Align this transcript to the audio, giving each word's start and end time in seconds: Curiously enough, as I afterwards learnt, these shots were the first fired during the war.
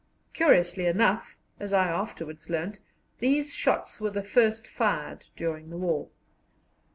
Curiously 0.33 0.87
enough, 0.87 1.37
as 1.59 1.73
I 1.73 1.85
afterwards 1.87 2.49
learnt, 2.49 2.79
these 3.19 3.53
shots 3.53 4.01
were 4.01 4.09
the 4.09 4.23
first 4.23 4.65
fired 4.65 5.25
during 5.35 5.69
the 5.69 5.77
war. 5.77 6.09